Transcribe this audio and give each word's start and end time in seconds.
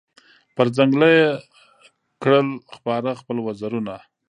پر 0.55 0.67
ځنګله 0.77 1.07
یې 1.17 1.27
کړل 2.23 2.47
خپاره 2.75 3.09
خپل 3.19 3.37
وزرونه 3.47 3.95